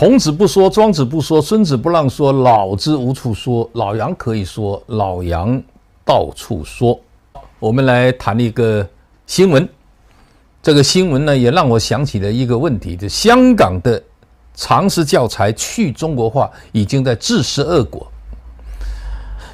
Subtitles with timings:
[0.00, 3.68] 孔子不说，庄子不说，孙子不让说，老子无处说。
[3.74, 5.62] 老杨可以说，老杨
[6.06, 6.98] 到处说。
[7.58, 8.88] 我们来谈一个
[9.26, 9.68] 新闻。
[10.62, 14.02] 这个新闻呢，也让我想起了一个问题：就香港的
[14.54, 18.10] 常识教材去中国化已经在自食恶果。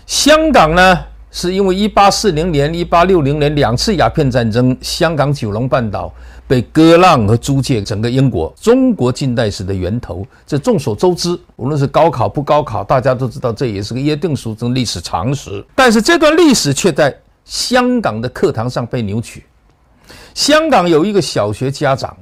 [0.07, 0.97] 香港呢，
[1.39, 6.11] 是因为一八四零年、一八六零年两次鸦片战争，香港九龙半岛
[6.49, 8.51] 被割让和租借整个英国。
[8.59, 11.39] 中国近代史的源头，这众所周知。
[11.57, 15.63] 无论是高考不高考，大家都知道，这也是个约定俗成历史常识。
[15.75, 17.15] 但是这段历史却在
[17.45, 19.45] 香港的课堂上被扭曲。
[20.33, 22.17] 香港有一个小学家长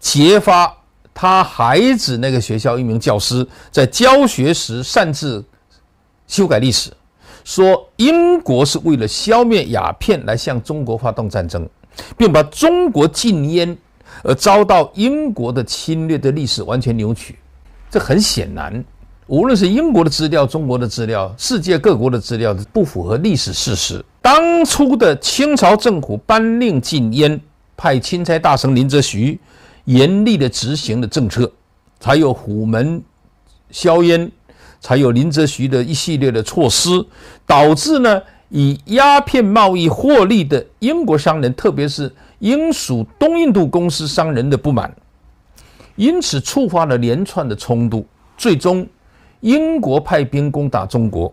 [0.00, 0.74] 揭发
[1.12, 5.44] 他孩子那个学校一名教师在教学时擅自
[6.26, 6.90] 修改历史。
[7.44, 11.68] 说英国是为了消灭鸦片来向中国发动战争，
[12.16, 13.76] 并把中国禁烟
[14.22, 17.36] 而遭到英国的侵略的历史完全扭曲。
[17.90, 18.84] 这很显然，
[19.26, 24.04] 无论是英国的资料、中国的资料、世界各国的资料都，不符合历史事实。
[24.20, 27.40] 当初的清朝政府颁令禁烟，
[27.76, 29.38] 派钦差大臣林则徐
[29.84, 31.50] 严厉的执行的政策，
[31.98, 33.02] 才有虎门
[33.70, 34.30] 销烟。
[34.82, 36.90] 才有林则徐的一系列的措施，
[37.46, 44.92] 导致呢以鸦片贸易获利的英国商人，特别是英属东印度公司商人的不满，
[45.94, 48.04] 因此触发了连串的冲突。
[48.36, 48.84] 最终，
[49.40, 51.32] 英国派兵攻打中国，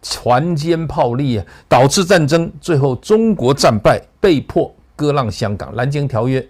[0.00, 2.50] 船坚炮利啊，导致战争。
[2.62, 5.70] 最后，中国战败，被迫割让香港。
[5.74, 6.40] 《南京条约》《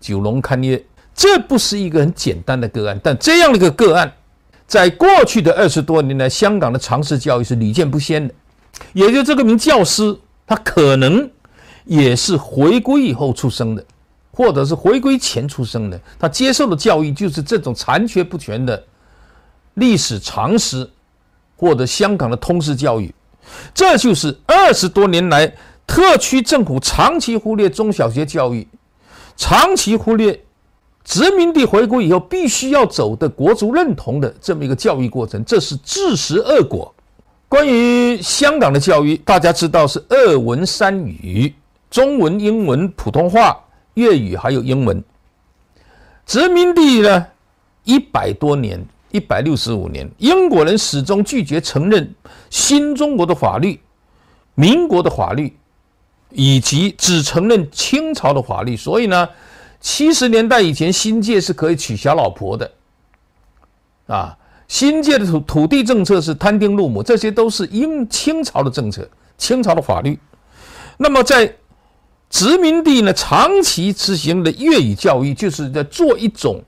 [0.00, 0.76] 九龙勘约》，
[1.12, 4.12] 这不是一个很简单的个案，但这样的一个个案。
[4.70, 8.32] 在过去的二十多年来，香港的常识教育是屡见不鲜的。
[8.92, 11.28] 也就这个名教师，他可能
[11.84, 13.84] 也是回归以后出生的，
[14.30, 16.00] 或者是回归前出生的。
[16.20, 18.80] 他接受的教育就是这种残缺不全的
[19.74, 20.88] 历史常识，
[21.56, 23.12] 或者香港的通识教育。
[23.74, 25.52] 这就是二十多年来
[25.84, 28.68] 特区政府长期忽略中小学教育，
[29.36, 30.40] 长期忽略。
[31.02, 36.94] 殖民地回归以后，必须要走的国族认同的这么一个教育过程，这是自食恶果。
[37.48, 41.52] 关于香港的教育，大家知道是二文三语：
[41.90, 43.58] 中文、英文、普通话、
[43.94, 45.02] 粤语，还有英文。
[46.26, 47.26] 殖民地呢，
[47.82, 48.80] 一百多年，
[49.10, 52.14] 一百六十五年，英国人始终拒绝承认
[52.50, 53.80] 新中国的法律、
[54.54, 55.56] 民国的法律，
[56.30, 59.26] 以及只承认清朝的法律，所以呢。
[59.80, 62.70] 七十年代以前，新界是可以娶小老婆的，
[64.06, 64.36] 啊，
[64.68, 69.08] 新界的土土地政策是摊丁入亩，这些都是英清朝的政策，
[69.38, 70.18] 清朝的法律。
[70.98, 71.56] 那么在
[72.28, 76.62] 殖民地呢，长期执行的粤语教育，就是在做一种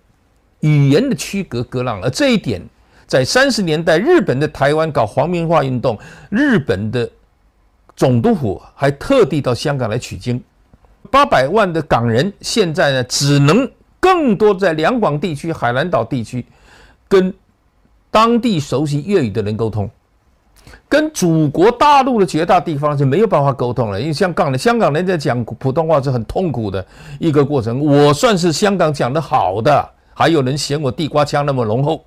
[0.60, 2.62] 语言的区隔割让，而这一点，
[3.06, 5.98] 在三十年代日本的台湾搞皇民化运动，
[6.30, 7.08] 日本的
[7.94, 10.42] 总督府还特地到香港来取经。
[11.10, 13.70] 八百万的港人现在呢，只能
[14.00, 16.44] 更多在两广地区、海南岛地区，
[17.08, 17.32] 跟
[18.10, 19.88] 当地熟悉粤语的人沟通，
[20.88, 24.00] 跟祖国大陆的绝大地方是没有办法沟通了。
[24.00, 26.84] 因为香港的香港人在讲普通话是很痛苦的
[27.18, 27.80] 一个过程。
[27.80, 32.04] 我算是香港讲得好的，还有人嫌我地瓜腔那么浓厚。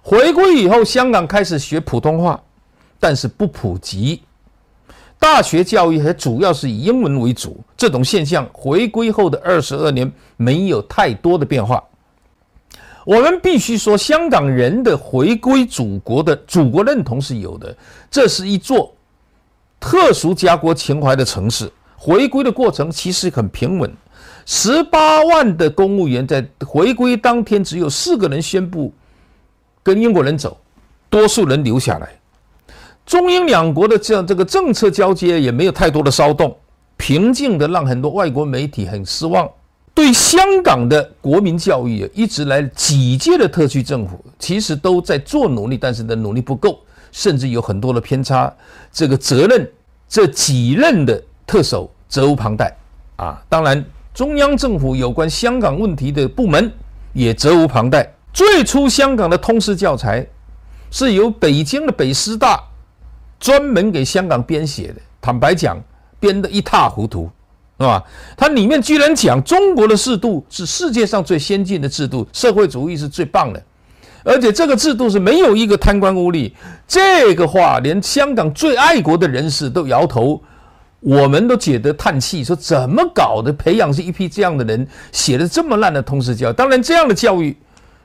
[0.00, 2.40] 回归以后，香港开始学普通话，
[2.98, 4.22] 但是不普及。
[5.22, 11.80] 大学教育还主要是以英文为主，这种现象回归后的二十二年没有太多的变化。
[13.06, 17.72] 我们必须说，香港人的回归祖国的祖国认同是有的。
[18.10, 18.92] 这是一座
[19.78, 21.70] 特殊家国情怀的城市。
[21.96, 23.88] 回归的过程其实很平稳，
[24.44, 28.92] 十八万的公务员在回归当天只有四个人宣布
[29.84, 30.58] 跟英国人走，
[31.08, 32.10] 多数人留下来。
[33.04, 36.56] 中英两国的这样这个政策交接也没有太多的骚动，
[36.96, 39.48] 平静的让很多外国媒体很失望。
[39.94, 46.78] 对香港的国民教育，一直来几届的特区政府其实都在做努力，但是的努力不够，
[47.10, 48.50] 甚至有很多的偏差。
[48.90, 49.70] 这个责任，
[50.08, 52.74] 这几任的特首责无旁贷
[53.16, 53.42] 啊！
[53.50, 53.84] 当然，
[54.14, 56.72] 中央政府有关香港问题的部门
[57.12, 58.10] 也责无旁贷。
[58.32, 60.26] 最初香港的通识教材
[60.90, 62.58] 是由北京的北师大。
[63.42, 65.76] 专门给香港编写的，坦白讲，
[66.20, 67.28] 编得一塌糊涂，
[67.76, 68.00] 是吧？
[68.36, 73.60] 它里面居然讲中国的制度是世界上最先进的制度，社会主义是最棒的，
[74.22, 76.52] 而且这个制度是没有一个贪官污吏。
[76.86, 80.40] 这个话连香港最爱国的人士都摇头，
[81.00, 83.52] 我们都觉得叹气，说怎么搞的？
[83.52, 86.52] 培养是一批这样的人，写的这么烂的通识教育。
[86.52, 87.56] 当然，这样的教育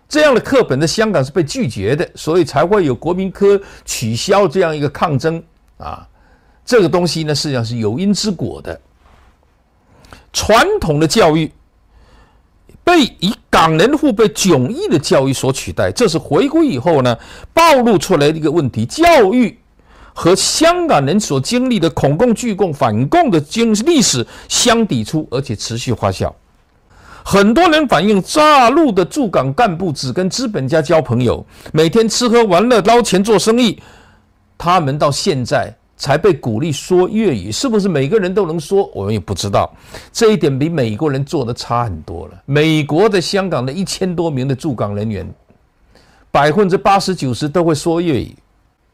[0.10, 5.42] 这样的课本在香港是被拒绝的，所以才会有国民科取消这样一个抗争
[5.78, 6.08] 啊。
[6.66, 8.80] 这个东西呢，实际上是有因之果的。
[10.32, 11.52] 传统的教育
[12.84, 17.18] 被以港人父辈迥异的教育所取代，这是回归以后呢，
[17.54, 19.58] 暴露出来的一个问题：教育
[20.14, 26.32] 和香港人所经历的恐共、拒共、反共的经历史相抵触，而且持续发酵。
[27.30, 33.78] 很多人反映，大陆的驻港干部只跟资本家交朋友，每天吃喝玩乐、捞钱做生意。
[34.58, 38.90] 他们到现在才被鼓励说粤语，是不是每个人都能说？
[38.94, 39.70] 我们也不知道。
[40.14, 42.42] 这一点比美国人做的差很多了。
[42.46, 45.30] 美国的香港的一千多名的驻港人员，
[46.32, 48.34] 百分之八十九十都会说粤语。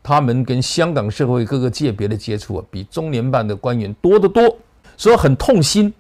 [0.01, 4.57] 他们跟香港社会各个界别的接触啊，比中联办的官员多得多，
[4.97, 5.94] 所以很痛心。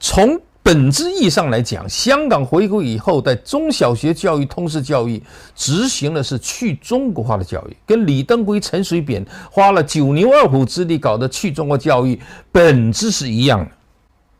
[0.00, 0.36] 从
[0.68, 5.18] 本质意义上来讲，香港回归以后，在中小学教育、通识教育
[5.56, 12.20] 执行的是去中国化的教育，跟李登辉、陈水扁花了九牛二虎之力搞的去中国教育
[12.52, 13.70] 本质是一样的。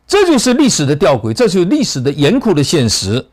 [0.06, 3.24] 这就是历史的吊诡，这就是历史的严酷的现实。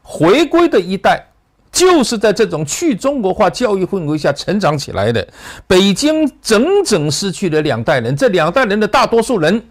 [0.00, 1.22] 回归的一代
[1.70, 5.28] 就是在这种去中国化教育氛围下成长起来的。
[5.66, 9.62] 北京整整失去了两代人，这两代人的大多数人。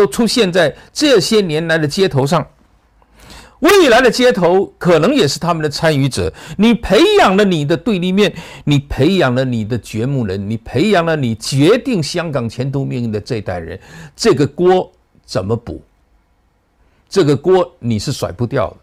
[0.00, 2.46] 都出现在这些年来的街头上，
[3.58, 6.32] 未来的街头可能也是他们的参与者。
[6.56, 13.78] 你培养了你的对立面，你培养了你的掘墓人，你培养了你决定香港前途命运的这一代人，
[14.16, 14.90] 这个锅
[15.26, 15.82] 怎么补？
[17.06, 18.76] 这个锅你是甩不掉的，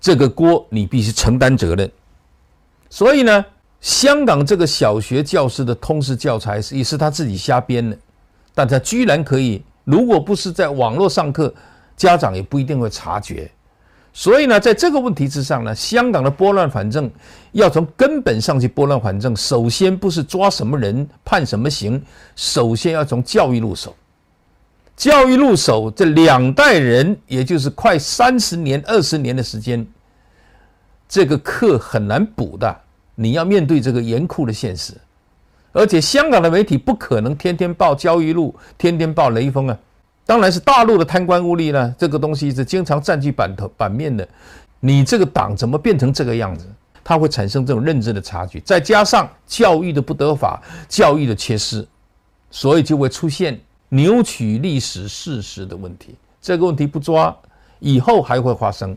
[0.00, 1.88] 这个锅你必须承担责任。
[2.90, 3.44] 所以呢，
[3.80, 7.96] 香港这个小学教师的通识教材是也是他自己瞎编的，
[8.52, 9.62] 但他居然可以。
[9.84, 11.54] 如果不是在网络上课，
[11.96, 13.50] 家长也不一定会察觉。
[14.12, 17.10] 所以呢，在这个问题之上呢，香港的拨乱反正
[17.52, 19.34] 要从根本上去拨乱反正。
[19.34, 22.00] 首先不是抓什么人判什么刑，
[22.36, 23.94] 首先要从教育入手。
[24.96, 29.84] 教育入手，这两代人，也就是快三十年、二十年的时间，
[31.08, 32.80] 这个课很难补的。
[33.16, 34.94] 你要面对这个严酷的现实。
[35.74, 39.76] 而且香港的媒体不可能天天报焦裕禄，天天报雷锋啊！
[40.24, 44.26] 当然是大陆的贪官污吏呢，这个东西是经常占据版头版面的。
[44.78, 46.64] 你这个党怎么变成这个样子？
[47.02, 51.86] 它会产生这种认知的差距，再加上教育的不得法，教育的缺失，
[52.50, 56.14] 所以就会出现扭曲历史事实的问题。
[56.40, 57.36] 这个问题不抓，
[57.80, 58.96] 以后还会发生，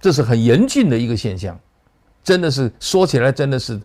[0.00, 1.58] 这是很严峻的一个现象，
[2.22, 3.78] 真的是说起来真的是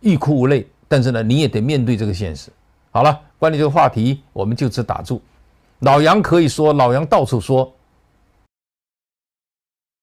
[0.00, 0.66] 欲哭无泪。
[0.92, 2.50] 但是呢，你也得面对这个现实。
[2.90, 5.22] 好了，关于这个话题，我们就此打住。
[5.78, 7.72] 老杨可以说，老杨到处说。